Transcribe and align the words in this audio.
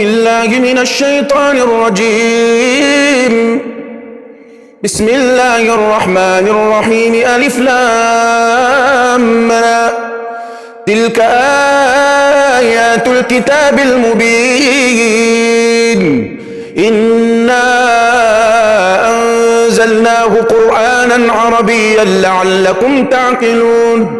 الله 0.00 0.58
من 0.58 0.78
الشيطان 0.78 1.56
الرجيم. 1.56 3.60
بسم 4.84 5.08
الله 5.08 5.74
الرحمن 5.74 6.48
الرحيم. 6.48 7.14
ألف 7.14 7.58
لام. 7.58 9.52
تلك 10.86 11.18
آيات 12.58 13.08
الكتاب 13.08 13.78
المبين. 13.78 15.20
إنا 16.78 17.62
أنزلناه 19.10 20.24
قرآنا 20.24 21.32
عربيا 21.32 22.04
لعلكم 22.04 23.06
تعقلون. 23.06 24.19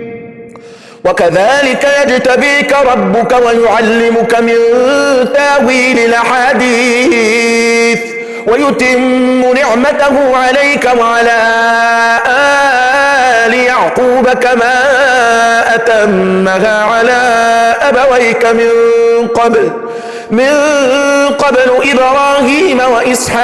وكذلك 1.05 1.87
يجتبيك 2.07 2.75
ربك 2.91 3.31
ويعلمك 3.45 4.39
من 4.39 4.55
تأويل 5.33 5.99
الأحاديث 5.99 7.99
ويتم 8.47 9.53
نعمته 9.53 10.37
عليك 10.37 10.89
وعلى 10.99 11.39
آل 13.45 13.53
يعقوب 13.53 14.29
كما 14.29 14.73
أتمها 15.75 16.83
على 16.83 17.21
أبويك 17.81 18.45
من 18.45 18.69
قبل 19.27 19.71
من 20.31 20.53
قبل 21.39 21.89
إبراهيم 21.91 22.79
وإسحاق. 22.79 23.41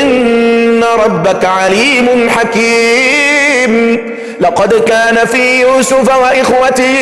إن 0.00 0.84
ربك 1.04 1.44
عليم 1.44 2.30
حكيم. 2.30 4.19
لقد 4.40 4.74
كان 4.74 5.26
في 5.26 5.60
يوسف 5.60 6.16
وإخوته 6.16 6.96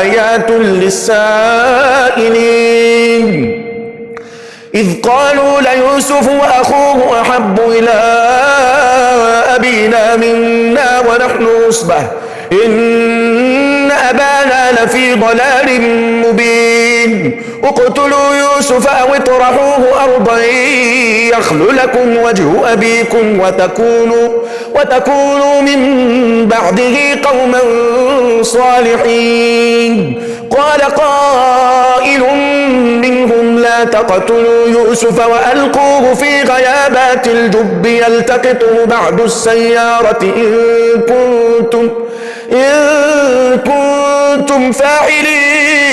آيات 0.00 0.50
للسائلين. 0.50 2.30
إذ 4.74 5.00
قالوا 5.02 5.60
ليوسف 5.60 6.28
وأخوه 6.28 7.20
أحب 7.20 7.60
إلى 7.60 7.90
أبينا 9.56 10.16
منا 10.16 11.00
ونحن 11.00 11.46
عصبة 11.66 12.10
إن 12.64 13.90
أبانا 13.90 14.72
لفي 14.72 15.14
ضلال 15.14 15.80
مبين. 16.26 17.42
اقتلوا 17.64 18.34
يوسف 18.34 18.86
أو 18.86 19.14
اطرحوه 19.14 20.04
أرضا 20.04 20.38
يخل 21.38 21.76
لكم 21.76 22.16
وجه 22.16 22.72
أبيكم 22.72 23.40
وتكونوا, 23.40 24.29
وتكونوا 24.80 25.60
من 25.60 25.80
بعده 26.48 26.96
قوما 27.24 27.60
صالحين. 28.42 30.22
قال 30.50 30.80
قائل 30.80 32.20
منهم 33.02 33.58
لا 33.58 33.84
تقتلوا 33.84 34.68
يوسف 34.68 35.26
وألقوه 35.26 36.14
في 36.14 36.42
غيابات 36.42 37.28
الجب 37.28 37.86
يلتقطه 37.86 38.84
بعد 38.86 39.20
السيارة 39.20 40.22
إن 40.22 41.00
كنتم, 41.00 41.88
إن 42.52 43.58
كنتم 43.58 44.72
فاعلين. 44.72 45.90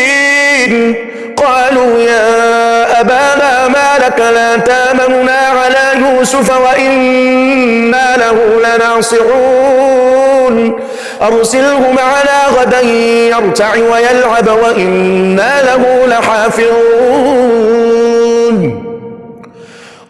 قالوا 1.38 2.00
يا 2.00 3.02
أبانا 3.02 3.68
ما 3.68 3.98
لك 4.06 4.20
لا 4.20 4.58
تامننا 4.58 5.38
على 5.38 6.02
يوسف 6.02 6.52
وإنا 6.60 8.18
له 8.18 8.38
لناصحون. 8.66 10.56
أرسله 11.22 11.80
معنا 11.92 12.48
غدا 12.60 12.82
يرتع 12.82 13.74
ويلعب 13.74 14.48
وإنا 14.48 15.62
له 15.62 16.08
لحافظون. 16.08 17.38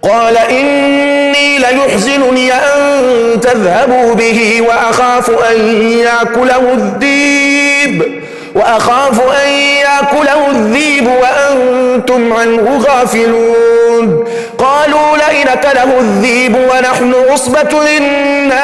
قال 0.04 0.38
إني 0.38 1.58
ليحزنني 1.58 2.54
أن 2.54 3.42
تذهبوا 3.42 4.14
به 4.14 4.62
وأخاف 4.68 5.30
أن 5.30 5.58
يأكله 5.92 6.74
الذيب 6.74 8.22
وأخاف 8.56 9.22
أن 9.22 9.50
يأكله 9.98 10.48
الذيب 10.52 11.08
وأنتم 11.08 12.34
عنه 12.34 12.82
غافلون. 12.90 14.26
قالوا 14.58 15.18
لئن 15.18 15.48
أكله 15.48 16.00
الذيب 16.00 16.56
ونحن 16.56 17.14
عصبة 17.30 17.98
إنا 17.98 18.64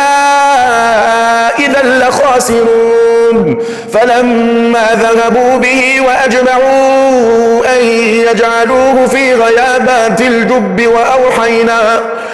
إذا 1.60 1.82
لخاسرون. 1.84 3.58
فلما 3.94 4.88
ذهبوا 4.94 5.58
به 5.58 6.02
وأجمعوا 6.02 7.76
أن 7.76 7.86
يجعلوه 8.30 9.06
في 9.08 9.34
غيابات 9.34 10.22
الجب 10.22 10.88
وأوحينا 10.88 12.02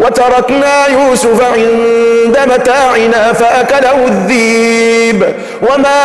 وتركنا 0.00 0.86
يوسف 0.86 1.42
عند 1.54 2.38
متاعنا 2.54 3.32
فأكله 3.32 4.06
الذيب. 4.06 5.24
وما 5.62 6.00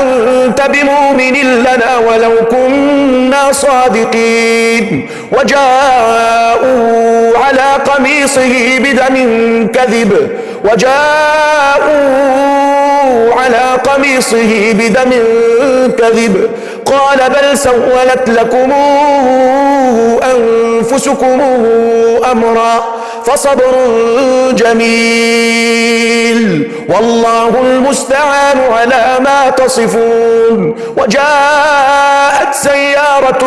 أنت 0.00 0.62
بمؤمن 0.72 1.62
لنا 1.62 1.98
ولو 2.08 2.34
كنا 2.50 3.52
صادقين. 3.52 5.08
وجاءوا 5.32 7.38
على 7.38 7.68
قميصه 7.86 8.78
بدم 8.78 9.16
كذب. 9.66 10.30
وجاءوا 10.64 12.00
على 13.34 13.80
قميصه 13.84 14.72
بدم 14.72 15.10
كذب. 15.98 16.50
قال 16.90 17.18
بل 17.30 17.58
سولت 17.58 18.28
لكم 18.30 18.72
أنفسكم 20.22 21.40
أمرا 22.32 22.84
فصبر 23.26 23.74
جميل 24.52 25.90
والله 26.88 27.48
المستعان 27.60 28.58
على 28.72 29.18
ما 29.24 29.50
تصفون 29.50 30.76
وجاءت 30.96 32.54
سيارة 32.54 33.38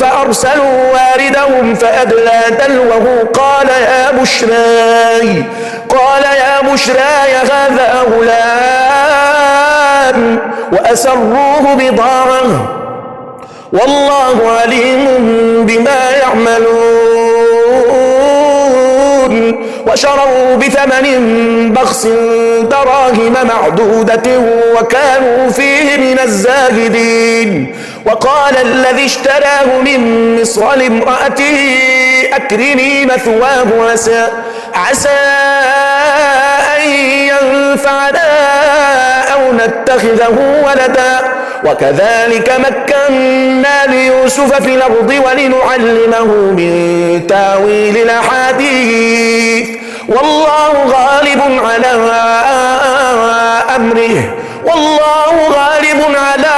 فأرسلوا 0.00 0.92
واردهم 0.92 1.74
فأدلى 1.74 2.40
دلوه 2.66 3.28
قال 3.34 3.68
يا 3.68 4.10
بشراي 4.10 5.44
قال 5.88 6.22
يا 6.22 6.60
بشراي 6.72 7.34
هذا 7.36 8.04
غلام 8.16 9.16
وأسروه 10.72 11.74
بضاعة. 11.74 12.68
والله 13.72 14.50
عليم 14.60 15.06
بما 15.66 16.10
يعملون. 16.10 17.16
وشروا 19.86 20.56
بثمن 20.56 21.72
بخس 21.72 22.06
دراهم 22.70 23.34
معدودة 23.48 24.40
وكانوا 24.78 25.50
فيه 25.50 25.96
من 25.96 26.18
الزاهدين 26.24 27.76
وقال 28.06 28.56
الذي 28.56 29.04
اشتراه 29.04 29.80
من 29.84 30.00
مصر 30.40 30.74
لامرأته 30.74 31.78
أكرمي 32.32 33.06
مثواه 33.06 33.90
عسى 33.92 34.28
عسى 34.74 35.08
ينفعنا 37.30 38.30
أو 39.34 39.52
نتخذه 39.52 40.62
ولدا. 40.66 41.20
وكذلك 41.64 42.52
مكنا 42.58 43.86
ليوسف 43.86 44.62
في 44.62 44.74
الأرض 44.74 45.10
ولنعلمه 45.26 46.24
من 46.52 46.72
تأويل 47.28 47.96
الأحاديث. 47.96 49.68
والله 50.08 50.72
غالب 50.86 51.40
على 51.64 51.92
أمره. 53.76 54.34
والله 54.64 55.34
غالب 55.48 56.00
على 56.16 56.56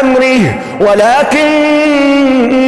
أمره. 0.00 0.42
ولكن 0.80 1.52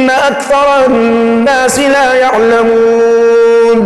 أكثر 0.09 0.85
الناس 0.85 1.79
لا 1.79 2.13
يعلمون. 2.13 3.85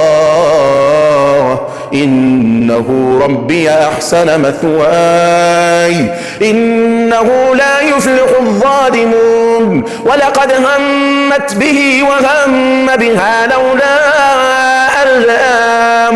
إنه 1.93 3.19
ربي 3.23 3.69
أحسن 3.69 4.41
مثواي. 4.41 6.09
إنه 6.41 7.55
لا 7.55 7.81
يفلح 7.81 8.39
الظالمون. 8.39 9.83
ولقد 10.05 10.51
همت 10.51 11.53
به 11.55 12.03
وهم 12.09 12.85
بها 12.85 13.47
لولا 13.47 13.97
أن 15.03 15.25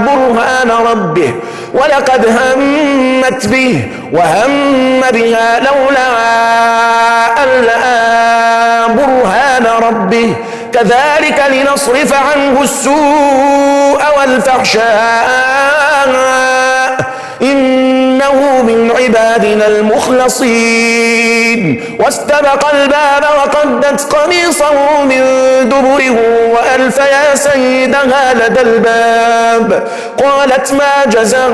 برهان 0.06 0.72
ربه. 0.92 1.34
ولقد 1.74 2.26
همت 2.26 3.48
به 3.48 3.88
وهم 4.14 5.02
بها 5.02 5.60
لولا 5.60 6.10
أن 7.44 7.68
برهان 8.96 9.66
ربه. 9.84 10.36
كذلك 10.76 11.44
لنصرف 11.52 12.14
عنه 12.14 12.62
السوء 12.62 14.02
والفحشاء. 14.18 15.46
إنه 17.42 18.62
من 18.64 18.92
عبادنا 18.92 19.68
المخلصين. 19.68 21.62
واستبق 22.00 22.74
الباب 22.74 23.24
وقدت 23.38 24.16
قميصه 24.16 25.04
من 25.04 25.22
دبره 25.70 26.18
وألف 26.54 26.98
يا 26.98 27.36
سيدها 27.36 28.34
لدى 28.34 28.62
الباب. 28.62 29.88
قالت 30.24 30.74
ما 30.74 31.06
جزاء 31.08 31.52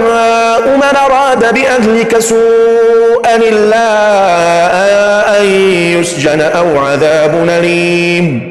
من 0.67 0.95
أراد 1.05 1.53
بأهلك 1.53 2.19
سوءا 2.19 3.35
إلا 3.35 3.87
أن 5.39 5.45
يسجن 5.99 6.41
أو 6.41 6.79
عذاب 6.85 7.49
أليم. 7.49 8.50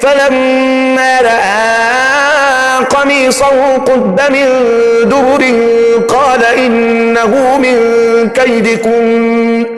فلما 0.00 1.20
رأى 1.20 2.84
قميصه 2.84 3.76
قد 3.76 4.20
من 4.30 4.46
دبر 5.04 5.44
قال 6.08 6.44
إنه 6.44 7.58
من 7.58 7.76
كيدكم. 8.30 9.77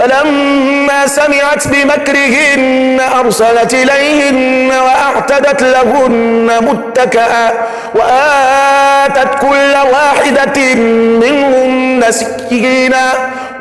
فلما 0.00 1.06
سمعت 1.06 1.68
بمكرهن 1.68 3.00
أرسلت 3.20 3.74
إليهن 3.74 4.70
وأعتدت 4.70 5.62
لهن 5.62 6.50
متكأ 6.60 7.52
وآتت 7.94 9.28
كل 9.40 9.74
واحدة 9.92 10.74
منهن 11.20 12.04
سكينا 12.10 13.12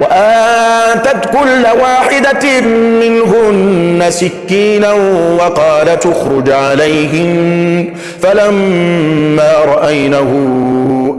وآتت 0.01 1.25
كل 1.31 1.65
واحدة 1.81 2.61
منهن 3.01 4.05
سكينا 4.09 4.91
وقالت 5.39 6.05
اخرج 6.05 6.49
عليهن 6.51 7.93
فلما 8.23 9.51
رأينه 9.65 10.29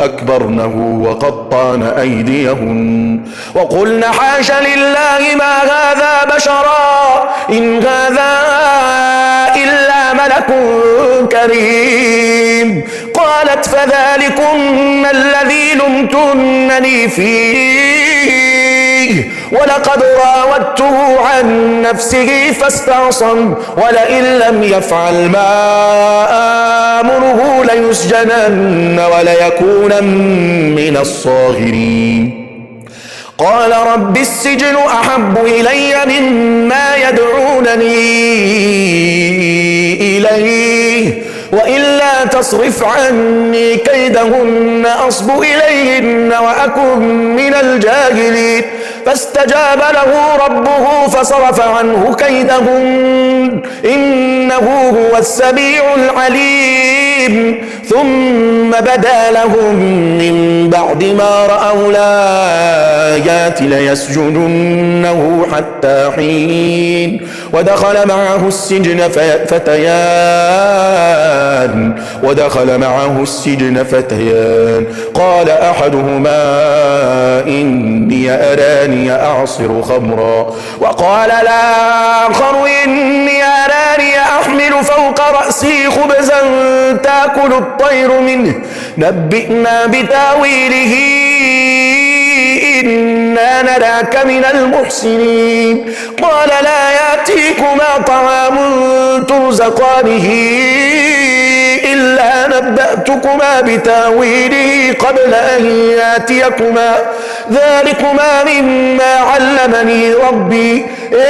أكبرنه 0.04 1.00
وقطعن 1.04 1.82
أيديهن. 1.82 3.20
وقلن 3.54 4.04
حاش 4.04 4.52
لله 4.52 5.34
ما 5.38 5.58
هذا 5.62 6.34
بشرا 6.36 7.30
إن 7.50 7.78
هذا 7.78 8.32
إلا 9.56 10.12
ملك 10.12 10.46
كريم. 11.32 12.88
قالت 13.14 13.66
فذلكن 13.66 15.06
الذي 15.06 15.74
لمتنني 15.74 17.08
فيه. 17.08 18.20
ولقد 19.52 20.02
راودته 20.02 21.20
عن 21.20 21.46
نفسه 21.82 22.52
فاستعصم 22.52 23.54
ولئن 23.76 24.24
لم 24.24 24.62
يفعل 24.62 25.28
ما 25.28 25.50
آمره 27.00 27.49
ليسجنن 27.74 29.00
وليكون 29.12 30.04
من 30.74 30.96
الصاغرين. 30.96 32.40
قال 33.38 33.72
رب 33.72 34.16
السجن 34.16 34.76
أحب 34.76 35.38
إلي 35.46 35.94
مما 36.06 36.96
يدعونني 37.08 38.00
إليه 40.18 41.22
وإلا 41.52 42.24
تصرف 42.24 42.84
عني 42.84 43.76
كيدهن 43.76 44.86
أصب 45.08 45.30
إليهن 45.42 46.32
وأكن 46.42 46.98
من 47.36 47.54
الجاهلين. 47.54 48.62
فاستجاب 49.10 49.78
له 49.78 50.36
ربه 50.46 51.06
فصرف 51.06 51.60
عنه 51.60 52.14
كيدهن 52.14 53.62
إنه 53.84 54.90
هو 54.90 55.18
السميع 55.18 55.94
العليم. 55.94 57.69
ثم 57.90 58.70
بدا 58.70 59.30
لهم 59.30 59.74
من 60.18 60.70
بعد 60.70 61.04
ما 61.04 61.46
رأوا 61.46 61.90
الآيات 61.90 63.62
ليسجننه 63.62 65.46
حتى 65.52 66.10
حين. 66.16 67.28
ودخل 67.52 68.08
معه 68.08 68.48
السجن 68.48 69.08
فتيان. 69.46 69.90
ودخل 72.22 72.78
معه 72.78 73.22
السجن 73.22 73.84
فتيان. 73.84 74.86
قال 75.14 75.50
أحدهما 75.50 76.40
إني 77.46 78.30
أراني 78.30 79.12
أعصر 79.12 79.82
خمرا. 79.82 80.54
وقال 80.80 81.30
الآخر 81.30 81.50
إني 82.40 82.49
تأكل 87.02 87.52
الطير 87.52 88.20
منه. 88.20 88.54
نبئنا 88.98 89.86
بتأويله. 89.86 90.94
إنا 92.80 93.62
نراك 93.62 94.16
من 94.16 94.44
المحسنين. 94.44 95.94
قال 96.22 96.48
لا 96.48 96.90
يأتيكما 96.90 97.98
طعام 98.06 98.56
ترزقانه. 99.28 100.28
إلا 101.92 102.58
نبأتكما 102.58 103.60
بتأويله 103.60 104.94
قبل 104.98 105.34
أن 105.34 105.64
يأتيكما. 105.98 106.94
ذلكما 107.52 108.44
مما 108.44 109.14
علمني 109.14 110.14
ربي. 110.14 110.86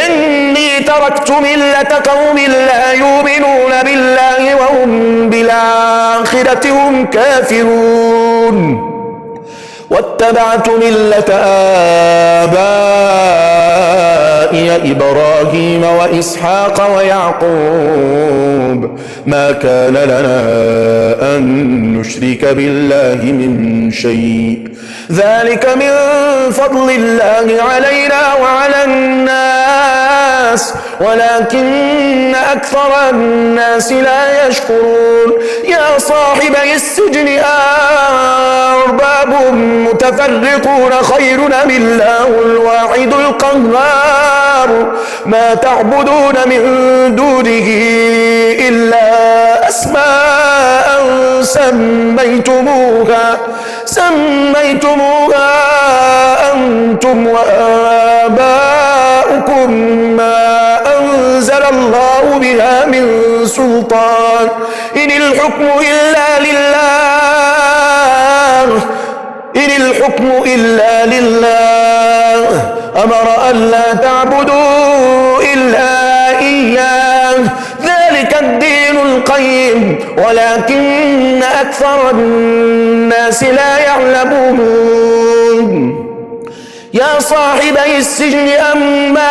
إني 0.07 0.81
تركت 0.81 1.31
ملة 1.31 2.01
قوم 2.13 2.39
لا 2.39 2.93
يؤمنون 2.93 3.83
بالله 3.85 4.55
وهم 4.55 4.91
بالآخرة 5.31 6.71
هم 6.71 7.07
كافرون. 7.07 8.91
واتبعت 9.91 10.69
ملة 10.69 11.35
آبائي 12.45 13.70
إبراهيم 14.85 15.85
وإسحاق 15.85 16.97
ويعقوب. 16.97 18.99
ما 19.27 19.53
كان 19.53 19.95
لنا 19.95 20.41
أن 21.37 21.43
نشرك 21.99 22.45
بالله 22.45 23.33
من 23.33 23.91
شيء. 23.91 24.69
ذلك 25.13 25.69
من 25.77 25.93
فضل 26.53 26.91
الله 26.91 27.63
علينا 27.63 28.35
وعلى 28.43 28.85
الناس. 28.85 30.30
ولكن 31.01 32.35
أكثر 32.53 32.91
الناس 33.11 33.93
لا 33.93 34.47
يشكرون. 34.47 35.31
يا 35.65 35.99
صاحبي 35.99 36.75
السجن 36.75 37.29
أرباب 38.87 39.33
متفرقون 39.55 40.93
خير 41.03 41.39
من 41.41 41.71
الله 41.71 42.29
الواحد 42.45 43.13
القهار. 43.13 44.71
ما 45.27 45.55
تعبدون 45.55 46.35
من 46.47 46.63
دونه 47.17 47.69
إلا 48.69 49.09
أسماء 49.69 50.87
سميتموها 51.43 53.27
سميتموها 53.85 55.51
أنتم 56.53 57.27
وآباؤكم. 57.27 58.51
ما 60.17 60.40
بها 62.55 62.87
من 62.87 63.21
سلطان. 63.47 64.49
إن 64.97 65.11
الحكم 65.11 65.69
إلا 65.81 66.41
لله. 66.41 66.81
إن 69.57 69.71
الحكم 69.83 70.31
إلا 70.47 71.07
لله. 71.07 72.73
أمر 73.05 73.51
أن 73.51 73.71
لا 73.71 73.95
تعبدوا 73.95 75.43
إلا 75.55 75.89
إياه. 76.39 77.39
ذلك 77.85 78.37
الدين 78.41 78.97
القيم. 79.07 79.99
ولكن 80.19 81.43
أكثر 81.61 82.11
الناس 82.11 83.45
لا 83.45 83.79
يعلمون. 83.79 84.91
يا 86.95 87.21
صاحبي 87.21 87.97
السجن 87.99 88.49
أما 88.49 89.29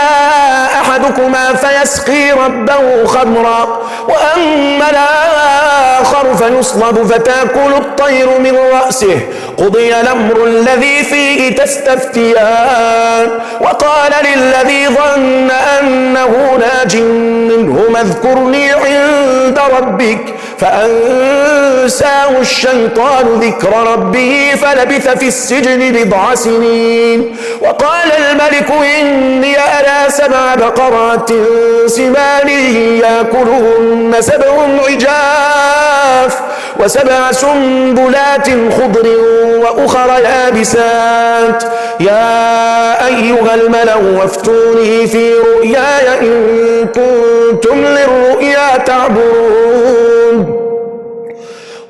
أحدكما 1.09 1.53
فيسقي 1.53 2.31
ربه 2.31 3.05
خمرا 3.05 3.79
وأما 4.07 4.89
الآخر 4.89 6.35
فيصلب 6.35 7.03
فتأكل 7.03 7.73
الطير 7.77 8.39
من 8.39 8.57
رأسه. 8.73 9.19
قضي 9.57 9.99
الأمر 9.99 10.43
الذي 10.43 11.03
فيه 11.03 11.55
تستفتيان. 11.55 13.29
وقال 13.61 14.11
للذي 14.23 14.87
ظن 14.87 15.51
أنه 15.81 16.59
ناج 16.59 16.97
منه 16.97 17.99
اذكرني 18.01 18.71
عند 18.71 19.59
ربك. 19.77 20.35
فأنساه 20.59 22.39
الشيطان 22.39 23.25
ذكر 23.39 23.91
ربه 23.93 24.51
فلبث 24.61 25.07
في 25.17 25.27
السجن 25.27 25.91
بضع 25.91 26.35
سنين. 26.35 27.35
وقال 27.61 28.11
الملك 28.11 28.71
إني 28.99 29.57
أرى 29.57 30.09
سبع 30.09 30.55
بقرات 30.55 31.29
سمان 31.87 32.49
يأكلهن 32.99 34.15
سبع 34.19 34.67
عجاف 34.87 36.39
وسبع 36.79 37.31
سنبلات 37.31 38.49
خضر 38.49 39.07
وأخر 39.61 40.09
يابسات. 40.23 41.63
يا 41.99 43.05
أيها 43.07 43.55
الملأ 43.55 43.95
وافتوني 43.95 45.07
في 45.07 45.33
رؤياي 45.33 46.19
إن 46.21 46.87
كنتم 46.87 47.85
للرؤيا 47.85 48.77
تعبرون. 48.85 50.18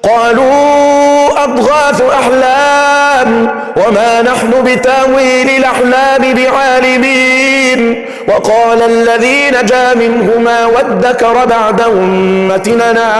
قالوا 0.03 1.43
أضغاث 1.43 2.01
أحلام 2.01 3.51
وما 3.77 4.21
نحن 4.21 4.51
بتأويل 4.65 5.49
الأحلام 5.49 6.33
بعالمين. 6.33 8.05
وقال 8.27 8.81
الذي 8.81 9.49
نجا 9.49 9.93
منهما 9.93 10.65
وادكر 10.65 11.45
بعد 11.45 11.81
أمتنا 11.81 13.11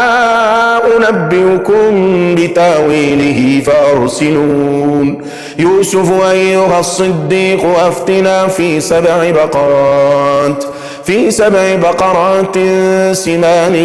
أنبئكم 0.98 1.92
بتأويله 2.36 3.62
فأرسلون. 3.66 5.22
يوسف 5.60 6.12
أيها 6.32 6.80
الصديق 6.80 7.66
أفتنا 7.88 8.48
في 8.48 8.80
سبع 8.80 9.30
بقرات. 9.30 10.64
في 11.10 11.32
سبع 11.32 11.76
بقرات 11.76 12.56
سمان 13.16 13.76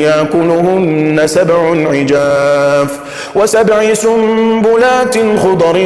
يأكلهن 0.00 1.22
سبع 1.26 1.88
عجاف. 1.90 3.03
وسبع 3.34 3.94
سنبلات 3.94 5.16
خضر 5.18 5.76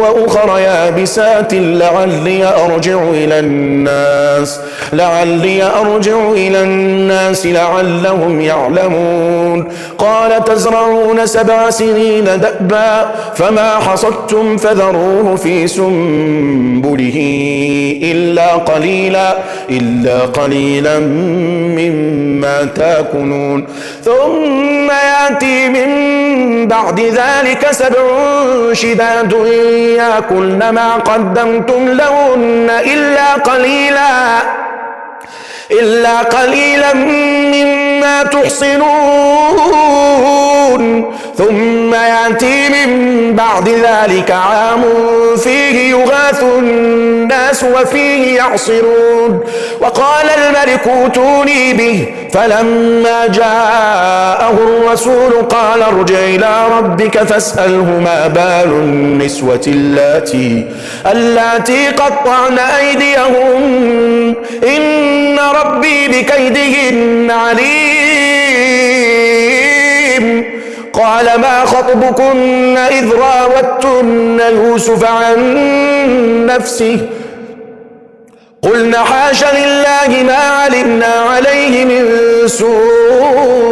وأخر 0.00 0.58
يابسات 0.58 1.54
لعلي 1.54 2.44
أرجع 2.44 3.02
إلى 3.02 3.38
الناس 3.38 4.60
لعلي 4.92 5.62
أرجع 5.62 6.30
إلى 6.30 6.62
الناس 6.62 7.46
لعلهم 7.46 8.40
يعلمون. 8.40 9.68
قال 9.98 10.44
تزرعون 10.44 11.26
سبع 11.26 11.70
سنين 11.70 12.24
دأبا 12.24 13.10
فما 13.34 13.70
حصدتم 13.76 14.56
فذروه 14.56 15.36
في 15.36 15.66
سنبله 15.66 17.18
إلا 18.02 18.52
قليلا 18.52 19.36
إلا 19.70 20.20
قليلا 20.20 20.98
مما 21.78 22.64
تاكلون. 22.76 23.66
ثم 24.04 24.90
يأتي 24.90 25.68
من 25.68 25.88
بعد 26.68 26.85
ذلك 26.94 27.68
سبع 27.70 28.04
شداد 28.72 29.32
يأكلن 29.96 30.68
ما 30.68 30.94
قدمتم 30.94 31.88
لهن 31.88 32.70
إلا 32.84 33.34
قليلا 33.34 34.42
إلا 35.70 36.18
قليلا 36.18 36.94
مما 36.94 37.95
تحصنون 38.32 38.86
ثم 41.38 41.94
يأتي 41.94 42.68
من 42.68 42.90
بعد 43.36 43.68
ذلك 43.68 44.30
عام 44.30 44.84
فيه 45.36 45.90
يغاث 45.90 46.42
الناس 46.42 47.64
وفيه 47.64 48.36
يعصرون. 48.36 49.40
وقال 49.80 50.26
الملك 50.30 50.88
اوتوني 50.88 51.72
به. 51.72 52.06
فلما 52.32 53.26
جاءه 53.26 54.58
الرسول 54.68 55.32
قال 55.50 55.82
ارجع 55.82 56.18
إلى 56.18 56.66
ربك 56.78 57.18
فاسأله 57.18 58.00
ما 58.04 58.26
بال 58.26 58.70
النسوة 58.72 59.60
اللاتي 59.66 60.66
اللاتي 61.06 61.88
قطعن 61.88 62.58
أيديهم 62.58 64.34
إن 64.76 65.38
ربي 65.38 66.08
بكيدهن 66.08 67.30
عليم. 67.30 67.95
قال 70.92 71.40
ما 71.40 71.64
خطبكن 71.64 72.76
إذ 72.76 73.12
راوتن 73.12 74.40
يوسف 74.40 75.04
عن 75.04 75.36
نفسه؟ 76.46 76.98
قلنا 78.62 78.98
حاش 78.98 79.44
لله 79.44 80.22
ما 80.22 80.34
علمنا 80.34 81.06
عليه 81.06 81.84
من 81.84 82.04
سوء. 82.48 83.66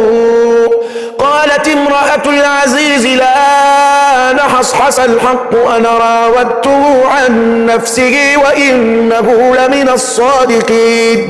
قالت 1.19 1.67
امرأة 1.67 2.25
العزيز 2.25 3.05
لا 3.05 4.33
نحصحص 4.33 4.99
الحق 4.99 5.55
أنا 5.75 5.89
راودته 5.89 7.07
عن 7.07 7.65
نفسه 7.65 8.33
وإنه 8.37 9.55
لمن 9.55 9.89
الصادقين. 9.89 11.29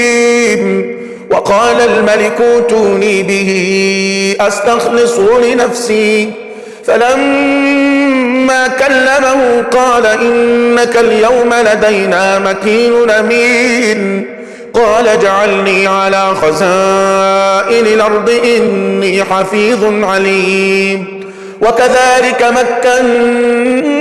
وقال 1.31 1.81
الملك 1.81 2.41
اوتوني 2.41 3.23
به 3.23 3.49
أستخلصه 4.47 5.39
لنفسي. 5.39 6.31
فلما 6.85 8.67
كلمه 8.67 9.63
قال 9.71 10.05
إنك 10.05 10.97
اليوم 10.97 11.53
لدينا 11.53 12.39
مكين 12.39 13.09
أمين. 13.09 14.25
قال 14.73 15.07
اجعلني 15.07 15.87
على 15.87 16.35
خزائن 16.41 17.85
الأرض 17.85 18.29
إني 18.29 19.23
حفيظ 19.23 20.03
عليم. 20.03 21.21
وكذلك 21.61 22.43
مكنا 22.43 23.95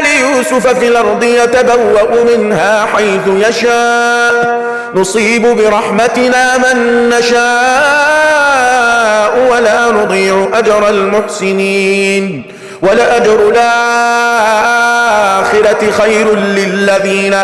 ليوسف 0.00 0.66
في 0.78 0.88
الأرض 0.88 1.24
يتبوأ 1.24 2.24
منها 2.36 2.86
حيث 2.86 3.48
يشاء. 3.48 4.75
نصيب 4.96 5.46
برحمتنا 5.46 6.58
من 6.58 7.08
نشاء 7.08 7.46
ولا 9.50 9.90
نضيع 9.90 10.48
أجر 10.54 10.88
المحسنين. 10.88 12.42
ولأجر 12.82 13.48
الآخرة 13.48 14.80
خير 15.90 16.34
للذين 16.34 17.34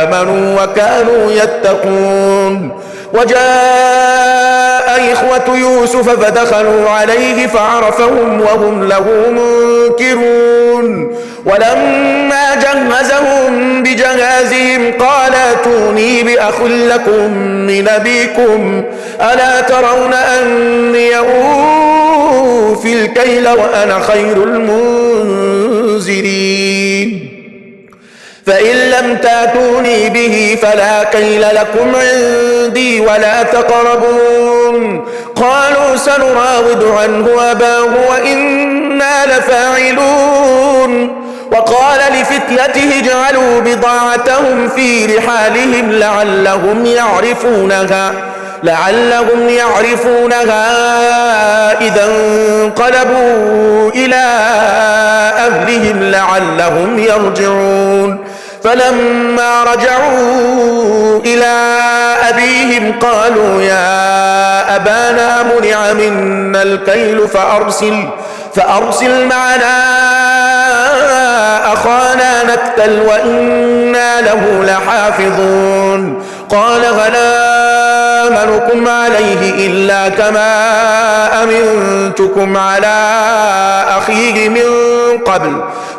آمنوا 0.00 0.62
وكانوا 0.62 1.32
يتقون. 1.32 2.82
وجاء 3.14 5.12
إخوة 5.12 5.56
يوسف 5.58 6.10
فدخلوا 6.10 6.90
عليه 6.90 7.46
فعرفهم 7.46 8.40
وهم 8.40 8.88
له 8.88 9.06
منكرون. 9.30 11.16
ولما 11.46 12.54
جهزهم 12.54 13.82
بجهازهم 13.82 14.92
قال 14.92 15.32
أتوني 15.34 16.22
بأخ 16.22 16.62
لكم 16.62 17.30
من 17.66 17.88
أبيكم. 17.88 18.84
ألا 19.20 19.60
ترون 19.60 20.14
أني 20.14 21.18
أوفي 21.18 22.92
الكيل 22.92 23.48
وأنا 23.48 24.00
خير 24.00 24.44
المنزلين؟ 25.96 27.31
فإن 28.46 28.76
لم 28.90 29.16
تاتوني 29.16 30.08
به 30.08 30.58
فلا 30.62 31.04
كيل 31.04 31.40
لكم 31.40 31.92
عندي 31.96 33.00
ولا 33.00 33.42
تقربون. 33.42 35.04
قالوا 35.36 35.96
سنراود 35.96 36.84
عنه 36.84 37.50
أباه 37.50 37.84
وإنا 38.10 39.26
لفاعلون. 39.26 41.22
وقال 41.52 42.00
لفتيته 42.20 42.98
اجعلوا 42.98 43.60
بضاعتهم 43.60 44.68
في 44.68 45.06
رحالهم 45.06 45.92
لعلهم 45.92 46.86
يعرفونها 46.86 48.12
لعلهم 48.62 49.48
يعرفونها 49.48 50.66
إذا 51.80 52.04
انقلبوا 52.04 53.90
إلى 53.90 54.24
أهلهم 55.36 56.02
لعلهم 56.02 56.98
يرجعون. 56.98 58.31
فلما 58.64 59.64
رجعوا 59.64 61.20
إلى 61.24 61.76
أبيهم 62.28 62.94
قالوا 63.00 63.62
يا 63.62 64.76
أبانا 64.76 65.42
منع 65.42 65.92
منا 65.92 66.62
الكيل 66.62 67.28
فأرسل 67.28 68.08
فأرسل 68.54 69.26
معنا 69.26 69.82
أخانا 71.72 72.42
نكتل 72.42 73.00
وإنا 73.00 74.20
له 74.20 74.64
لحافظون. 74.64 76.22
قال 76.50 76.84
غلا 76.84 77.52
أمنكم 78.28 78.88
عليه 78.88 79.66
إلا 79.66 80.08
كما 80.08 80.52
أمنتكم 81.42 82.56
على 82.56 82.96
أخيه 83.98 84.48
من 84.48 84.68
قبل؟ 85.18 85.60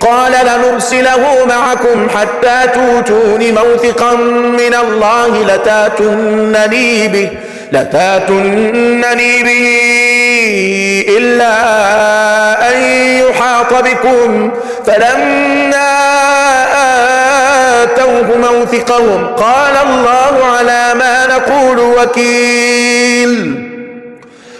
قال 0.00 0.32
لنرسله 0.32 1.44
معكم 1.46 2.08
حتى 2.08 2.68
توتون 2.74 3.54
موثقا 3.54 4.14
من 4.58 4.74
الله 4.74 5.44
لتاتنني 5.44 7.08
به 7.08 7.30
لتاتنني 7.72 9.42
به 9.42 9.66
إلا 11.18 11.54
أن 12.70 12.82
يحاط 13.22 13.74
بكم. 13.74 14.50
فلما 14.86 15.92
آتوه 17.82 18.36
موثقهم 18.36 19.26
قال 19.26 19.76
الله 19.86 20.44
على 20.58 20.94
ما 20.94 21.26
نقول 21.26 21.78
وكيل. 21.78 23.59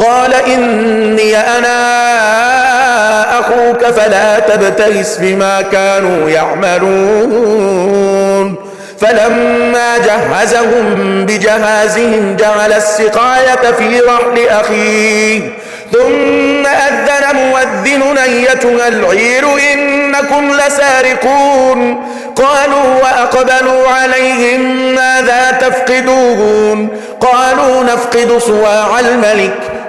قال 0.00 0.34
إني 0.34 1.36
أنا 1.36 1.80
أخو 3.40 3.60
جاءوك 3.70 3.84
فلا 3.84 4.38
تبتئس 4.38 5.16
بما 5.16 5.62
كانوا 5.62 6.30
يعملون. 6.30 7.74
فلما 9.00 9.98
جهزهم 9.98 11.26
بجهازهم 11.26 12.36
جعل 12.36 12.72
السقاية 12.72 13.72
في 13.78 14.00
رحل 14.00 14.48
أخيه. 14.48 15.40
ثم 15.92 16.66
أذن 16.66 17.36
مؤذن 17.36 18.18
أيتها 18.18 18.88
العير 18.88 19.44
إنكم 19.72 20.52
لسارقون. 20.52 22.06
قالوا 22.36 23.02
وأقبلوا 23.02 23.88
عليهم 23.88 24.94
ماذا 24.94 25.50
تفقدون؟ 25.60 26.88
قالوا 27.20 27.84
نفقد 27.84 28.38
صواع 28.38 29.00
الملك. 29.00 29.79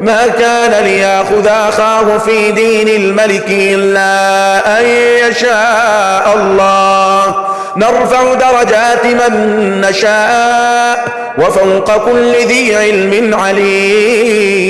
ما 0.00 0.26
كان 0.26 0.84
ليأخذ 0.84 1.46
أخاه 1.46 2.18
في 2.18 2.52
دين 2.52 2.88
الملك 2.88 3.44
إلا 3.48 4.80
أن 4.80 4.84
يشاء 5.30 6.34
الله. 6.36 7.34
نرفع 7.76 8.34
درجات 8.34 9.06
من 9.06 9.32
نشاء 9.80 11.04
وفوق 11.38 11.96
كل 12.04 12.32
ذي 12.32 12.76
علم 12.76 13.34
عليم. 13.34 14.68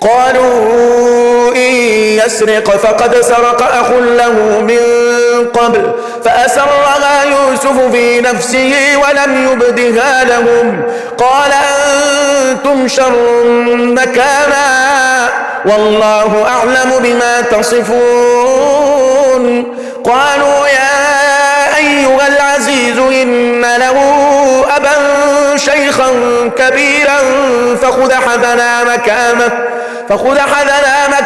قالوا 0.00 1.54
إن 1.56 2.07
يسرق 2.26 2.76
فقد 2.76 3.20
سرق 3.20 3.62
أخ 3.62 3.90
له 3.90 4.60
من 4.60 4.78
قبل 5.54 5.92
فأسرها 6.24 7.24
يوسف 7.24 7.92
في 7.92 8.20
نفسه 8.20 8.74
ولم 8.96 9.52
يبدها 9.52 10.24
لهم. 10.24 10.82
قال 11.18 11.52
أنتم 11.52 12.88
شر 12.88 13.44
مكانا 13.74 15.28
والله 15.64 16.46
أعلم 16.48 16.90
بما 16.98 17.40
تصفون. 17.40 18.88
قالوا 20.04 20.66
يا 20.68 21.76
أيها 21.76 22.26
العزيز 22.28 22.98
إن 22.98 23.60
له 23.60 23.98
أبا 24.76 24.96
شيخا 25.56 26.10
كبيرا 26.58 27.18
فخذ 27.82 28.14
حدنا 28.14 28.84
مكانه 28.84 29.50
فخذ 30.08 30.38
حدنا 30.40 31.08
مكانه 31.08 31.17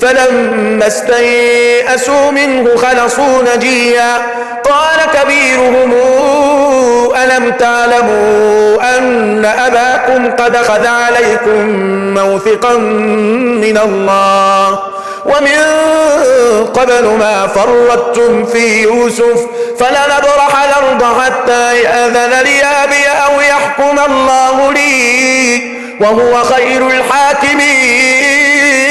فلما 0.00 0.86
استيئسوا 0.86 2.30
منه 2.30 2.76
خلصوا 2.76 3.42
نجيا. 3.54 4.16
قال 4.64 5.22
كبيرهم 5.22 5.94
ألم 7.16 7.50
تعلموا 7.50 8.98
أن 8.98 9.44
أباكم 9.44 10.30
قد 10.30 10.56
خذ 10.56 10.86
عليكم 10.86 11.68
موثقا 12.14 12.76
من 13.64 13.78
الله؟ 13.78 14.78
ومن 15.24 15.58
قبل 16.74 17.04
ما 17.04 17.46
فرطتم 17.46 18.44
في 18.44 18.82
يوسف 18.82 19.46
فلنبرح 19.78 20.64
الأرض 20.64 21.20
حتى 21.20 21.82
يأذن 21.82 22.42
لي 22.44 22.62
أبي 22.84 23.06
أو 23.26 23.40
يحكم 23.40 23.98
الله 24.10 24.72
لي 24.72 25.80
وهو 26.00 26.44
خير 26.44 26.86
الحاكمين. 26.86 28.49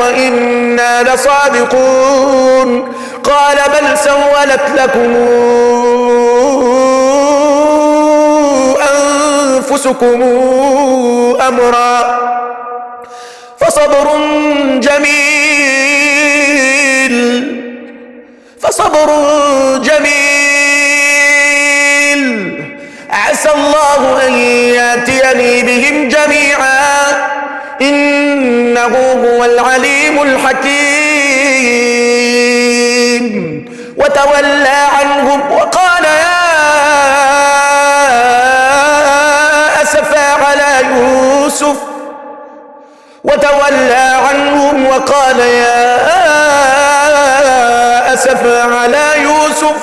وإنا 0.00 1.02
لصادقون. 1.02 2.92
قال 3.24 3.56
بل 3.56 3.98
سولت 3.98 4.70
لكم 4.76 5.16
أنفسكم 8.92 10.22
أمرا. 11.48 12.18
فصبر 13.60 14.06
جميل. 14.78 15.12
فصبر 18.60 19.08
جميل. 19.78 20.12
عسى 23.10 23.50
الله 23.50 24.26
أن 24.26 24.32
يأتيني 24.32 25.62
بهم 25.62 26.08
جميعا. 26.08 27.31
إنه 27.82 28.94
هو 29.24 29.44
العليم 29.44 30.22
الحكيم. 30.22 30.82
وتولى 33.96 34.86
عنهم 34.98 35.52
وقال 35.52 36.04
يا 36.04 36.42
أسفا 39.82 40.26
على 40.44 40.70
يوسف. 40.96 41.76
وتولى 43.24 44.10
عنهم 44.28 44.86
وقال 44.86 45.38
يا 45.40 46.02
أسفا 48.14 48.62
على 48.62 49.06
يوسف. 49.22 49.82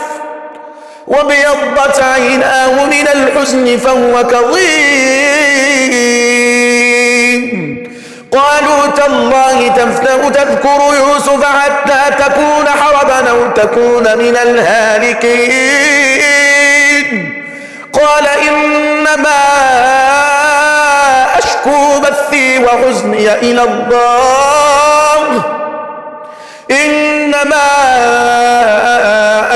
وبيضت 1.07 2.03
عيناه 2.03 2.85
من 2.85 3.07
الحزن 3.07 3.77
فهو 3.77 4.23
كظيم. 4.23 6.28
قالوا 8.31 8.87
تالله 8.97 9.67
تفتأ 9.67 10.29
تذكر 10.29 10.81
يوسف 10.99 11.45
حتى 11.45 12.01
تكون 12.23 12.69
حربا 12.69 13.29
أو 13.29 13.47
تكون 13.51 14.17
من 14.17 14.37
الهالكين. 14.37 15.49
قال 17.93 18.27
إنما 18.47 19.41
أشكو 21.37 21.99
بثي 21.99 22.59
وحزني 22.65 23.33
إلى 23.33 23.63
الله. 23.63 25.43
إنما 26.71 27.67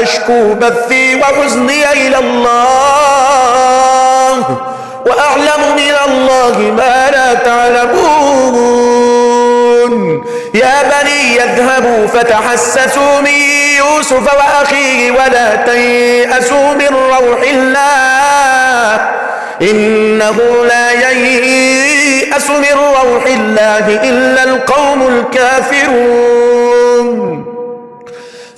أشكو 0.02 0.54
بثي 0.54 1.16
وحزني 1.16 1.92
إلى 1.92 2.20
الله. 2.20 2.74
وأعلم 5.06 5.62
من 5.76 5.96
الله 6.08 6.58
ما 6.78 7.10
لا 7.12 7.34
تعلمون. 7.34 9.14
يا 10.54 10.84
بني 10.84 11.36
يذهبوا 11.36 12.08
فتحسسوا 12.08 13.22
من 13.22 13.40
يوسف 13.78 14.34
وأخيه 14.34 15.12
ولا 15.12 15.56
تيأسوا 15.56 16.74
من 16.74 16.88
روح 16.88 17.42
الله. 17.42 19.08
إنه 19.62 20.38
لا 20.66 20.92
ييأس 20.92 22.50
من 22.50 22.74
روح 22.74 23.26
الله 23.26 23.86
إلا 24.10 24.44
القوم 24.44 25.08
الكافرون. 25.08 26.73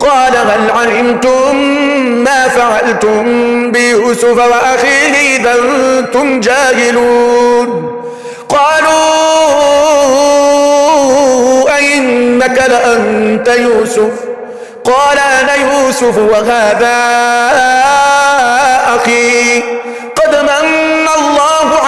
قال 0.00 0.36
هل 0.36 0.70
علمتم 0.70 1.56
ما 2.24 2.48
فعلتم 2.48 3.24
بيوسف 3.72 4.38
وأخيه 4.38 5.36
إذا 5.36 5.54
أنتم 5.54 6.40
جاهلون؟ 6.40 7.92
قالوا 8.48 8.98
أئنك 11.76 12.62
لأنت 12.68 13.48
يوسف؟ 13.48 14.12
قال 14.84 15.18
أنا 15.18 15.54
يوسف 15.54 16.18
وهذا 16.18 16.98
أخي. 18.96 19.60
قد 20.16 20.36
من 20.42 21.08
الله 21.18 21.87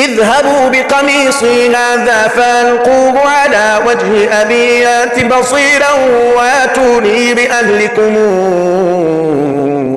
اذهبوا 0.00 0.68
بقميصي 0.68 1.76
هذا 1.76 2.28
فألقوه 2.28 3.28
على 3.30 3.80
وجه 3.86 4.42
أبي 4.42 4.80
يأت 4.80 5.24
بصيرا 5.24 5.92
وآتوني 6.36 7.34
بأهلكم 7.34 8.16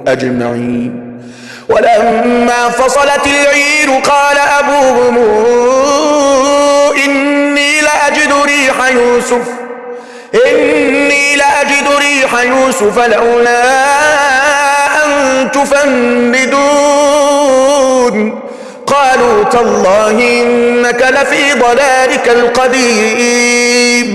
أجمعين. 0.08 1.04
ولما 1.70 2.70
فصلت 2.70 3.28
العير 3.28 3.90
قال 4.04 4.38
أبوهم 4.60 5.18
إني 7.06 7.82
لأجد 7.82 8.34
ريح 8.46 8.88
يوسف 8.92 9.48
إني 10.48 11.36
لأجد 11.36 11.88
ريح 11.98 12.42
يوسف 12.42 13.00
لولا 13.00 13.64
أن 15.06 15.52
تفندون. 15.52 16.54
قالوا 19.14 19.44
تالله 19.44 20.42
إنك 20.42 21.02
لفي 21.10 21.54
ضلالك 21.54 22.30
القديم. 22.30 24.10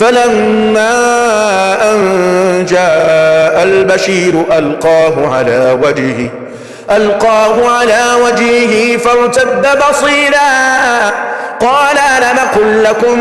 فلما 0.00 0.92
أن 1.92 2.66
جاء 2.68 3.62
البشير 3.62 4.44
ألقاه 4.52 5.34
على 5.34 5.78
وجهه 5.82 6.30
ألقاه 6.90 7.68
على 7.78 8.04
وجهه 8.24 8.96
فارتد 8.96 9.66
بصيرا. 9.78 11.10
قال 11.60 11.98
ألم 11.98 12.38
قل 12.54 12.84
لكم 12.84 13.20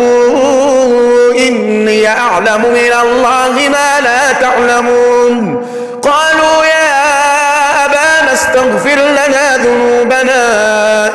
إني 1.47 2.07
أعلم 2.07 2.61
من 2.61 2.93
الله 3.03 3.69
ما 3.69 3.99
لا 4.03 4.31
تعلمون. 4.41 5.65
قالوا 6.01 6.65
يا 6.65 6.74
استغفر 8.55 8.95
لنا 8.95 9.57
ذنوبنا 9.57 10.43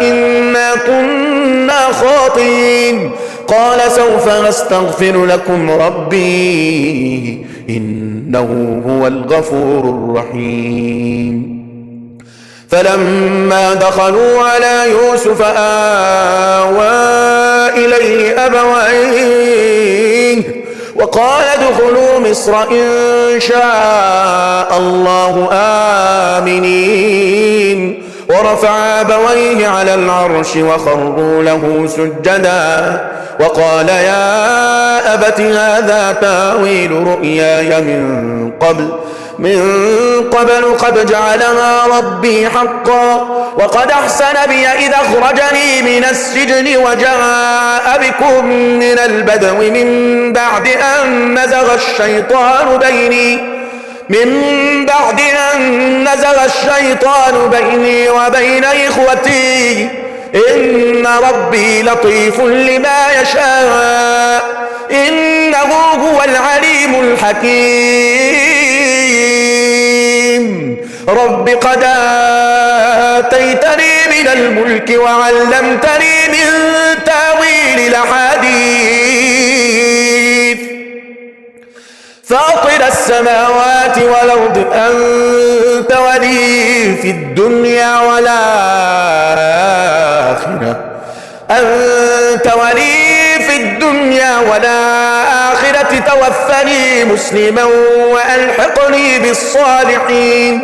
إنا 0.00 0.74
كنا 0.87 1.92
خاطئين. 1.92 3.11
قال 3.48 3.92
سوف 3.92 4.29
أستغفر 4.29 5.24
لكم 5.26 5.70
ربي 5.70 7.46
إنه 7.68 8.83
هو 8.87 9.07
الغفور 9.07 9.85
الرحيم. 9.85 11.61
فلما 12.68 13.74
دخلوا 13.74 14.42
على 14.42 14.90
يوسف 14.90 15.42
آوى 15.42 16.90
إليه 17.76 18.46
أبويه 18.46 19.81
وقال 21.01 21.45
ادخلوا 21.45 22.31
مصر 22.31 22.63
إن 22.63 23.41
شاء 23.41 24.79
الله 24.79 25.49
آمنين. 26.39 28.03
ورفع 28.29 29.01
أبويه 29.01 29.69
على 29.69 29.95
العرش 29.95 30.57
وخروا 30.57 31.43
له 31.43 31.87
سجدا. 31.87 33.01
وقال 33.41 33.89
يا 33.89 35.15
أبت 35.15 35.41
هذا 35.41 36.17
تاويل 36.21 36.93
رؤياي 37.07 37.81
من 37.81 38.53
قبل. 38.61 38.89
من 39.40 40.31
قبل 40.31 40.74
قد 40.79 41.07
جعلها 41.07 41.87
ربي 41.87 42.48
حقا 42.48 43.14
وقد 43.59 43.90
أحسن 43.90 44.46
بي 44.48 44.66
إذا 44.66 44.96
أخرجني 44.96 45.83
من 45.83 46.05
السجن 46.05 46.76
وجاء 46.76 48.00
بكم 48.03 48.44
من 48.55 48.98
البدو 48.98 49.55
من 49.55 50.33
بعد 50.33 50.68
أن 50.68 51.35
نزغ 51.38 51.74
الشيطان 51.74 52.79
بيني 52.79 53.37
من 54.09 54.87
بعد 54.87 55.20
أن 55.55 55.61
نزغ 56.05 56.44
الشيطان 56.44 57.50
بيني 57.50 58.09
وبين 58.09 58.64
إخوتي 58.64 59.88
إن 60.35 61.07
ربي 61.29 61.83
لطيف 61.83 62.40
لما 62.40 63.07
يشاء 63.22 64.42
إنه 64.90 65.72
هو 66.03 66.22
العليم 66.24 67.00
الحكيم 67.00 68.60
رب 71.09 71.49
قد 71.49 71.83
آتيتني 73.18 73.94
من 74.11 74.29
الملك 74.29 74.90
وعلمتني 74.99 76.29
من 76.29 76.49
تأويل 77.05 77.79
الأحاديث. 77.88 79.01
فاطر 82.25 82.87
السماوات 82.88 83.99
والأرض 83.99 84.57
أنت 84.73 85.92
ولي 85.92 86.96
في 87.03 87.11
الدنيا 87.11 88.01
والآخرة. 88.01 88.35
أنت 91.51 92.46
ولي 92.46 93.38
في 93.46 93.57
الدنيا 93.57 94.38
والآخرة. 94.38 95.39
توفني 95.83 97.05
مسلما 97.05 97.64
وألحقني 98.12 99.19
بالصالحين. 99.19 100.62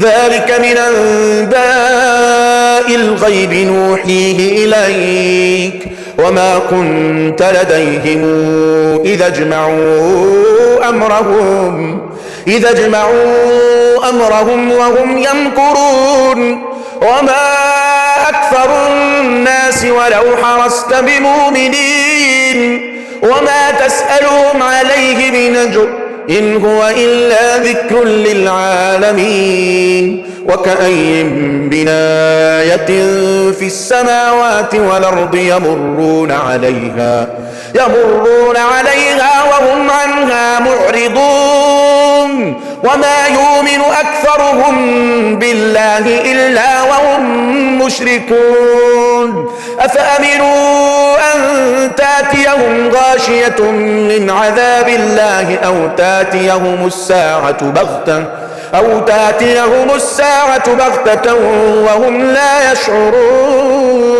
ذلك 0.00 0.60
من 0.60 0.76
أنباء 0.76 2.94
الغيب 2.94 3.52
نوحيه 3.52 4.64
إليك. 4.64 5.88
وما 6.18 6.58
كنت 6.70 7.42
لديهم 7.42 8.22
إذا 9.04 9.26
اجمعوا 9.26 10.88
أمرهم 10.88 12.00
إذا 12.46 12.70
اجمعوا 12.70 14.08
أمرهم 14.08 14.72
وهم 14.72 15.18
يمكرون. 15.18 16.62
وما 17.02 17.52
أكثر 18.28 18.86
الناس 18.90 19.84
ولو 19.84 20.36
حرصت 20.42 20.94
بمؤمنين. 20.94 22.93
وما 23.22 23.70
تسألهم 23.86 24.62
عليه 24.62 25.30
من 25.30 25.56
أجر 25.56 25.88
إن 26.30 26.56
هو 26.64 26.88
إلا 26.96 27.56
ذكر 27.58 28.04
للعالمين 29.24 30.24
وكأي 30.48 31.22
بناية 31.70 32.86
في 33.52 33.66
السماوات 33.66 34.74
والأرض 34.74 35.34
يمرون 35.34 36.30
عليها 36.32 37.28
يمرون 37.74 38.56
عليها 38.56 39.42
وهم 39.44 39.90
عنها 39.90 40.60
معرضون 40.60 42.34
وما 42.84 43.26
يؤمن 43.26 43.80
أكثرهم 44.00 44.76
بالله 45.38 46.32
إلا 46.32 46.82
وهم 46.82 47.54
المشركون 47.84 49.50
أفأمنوا 49.80 51.16
أن 51.34 51.40
تأتيهم 51.96 52.90
غاشية 52.90 53.60
من 54.10 54.30
عذاب 54.30 54.88
الله 54.88 55.58
أو 55.64 55.88
تأتيهم 55.96 56.86
الساعة 56.86 57.62
بغتة 57.62 58.24
أو 58.74 59.00
تأتيهم 59.00 59.90
الساعة 59.94 60.74
بغتة 60.74 61.34
وهم 61.84 62.22
لا 62.22 62.72
يشعرون. 62.72 64.14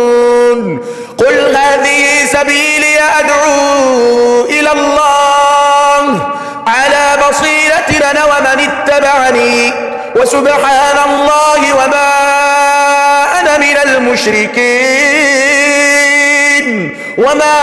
قل 1.17 1.55
هذه 1.55 2.25
سبيلي 2.25 2.94
أدعو 3.19 4.45
إلى 4.45 4.71
الله 4.71 6.33
على 6.67 7.17
بصيرة 7.29 7.89
لنا 8.11 8.25
ومن 8.25 8.59
اتبعني. 8.69 9.73
وسبحان 10.15 10.97
الله 11.09 11.73
وما 11.73 12.11
أنا 13.39 13.57
من 13.57 13.77
المشركين. 13.85 15.05
وما 17.17 17.57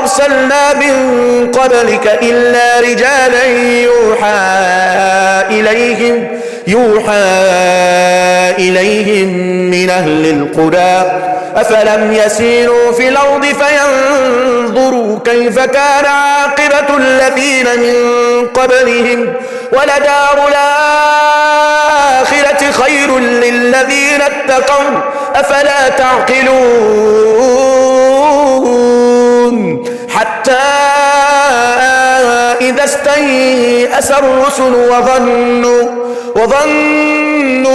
أرسلنا 0.00 0.74
من 0.74 0.94
قبلك 1.52 2.18
إلا 2.22 2.80
رجالا 2.80 3.44
يوحى 3.82 4.40
إليهم. 5.50 6.39
يوحى 6.70 7.12
إليهم 8.58 9.28
من 9.70 9.90
أهل 9.90 10.26
القرى 10.30 11.20
أفلم 11.56 12.12
يسيروا 12.12 12.92
في 12.92 13.08
الأرض 13.08 13.44
فينظروا 13.44 15.18
كيف 15.24 15.58
كان 15.58 16.06
عاقبة 16.06 16.96
الذين 16.96 17.66
من 17.80 17.94
قبلهم 18.54 19.32
ولدار 19.72 20.48
الآخرة 20.48 21.80
خير 22.70 23.18
للذين 23.18 24.22
اتقوا 24.22 25.00
أفلا 25.34 25.88
تعقلون؟ 25.88 27.40
حتى 30.10 30.52
إذا 32.60 32.84
استيأس 32.84 34.10
الرسل 34.10 34.74
وظنوا 34.74 35.82
وظنوا 36.36 37.70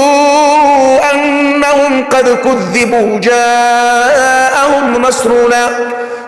أنهم 1.13 2.05
قد 2.11 2.37
كذبوا. 2.43 3.19
جاءهم 3.19 5.01
نصرنا 5.01 5.69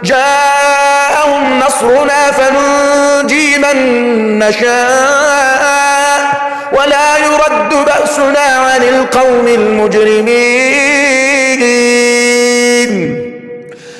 جاءهم 0.04 1.60
نصرنا 1.60 2.32
فننجي 2.32 3.58
من 3.58 3.78
نشاء. 4.40 5.68
ولا 6.72 7.18
يرد 7.18 7.86
بأسنا 7.86 8.40
عن 8.40 8.84
القوم 8.84 9.48
المجرمين. 9.48 10.68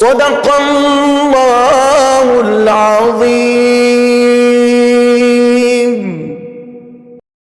صدق 0.00 0.46
الله 0.60 2.40
العظيم. 2.40 4.45